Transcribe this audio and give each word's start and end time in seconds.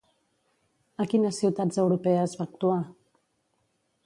A 1.05 1.07
quines 1.11 1.41
ciutats 1.43 1.79
europees 1.85 2.35
va 2.41 2.51
actuar? 2.51 2.83